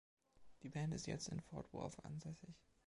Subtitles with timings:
[0.63, 2.55] Die Band ist jetzt in Fort Worth ansässig.